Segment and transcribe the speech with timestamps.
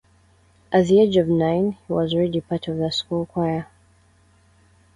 [0.73, 3.67] At the age of nine he was already part of the school choir.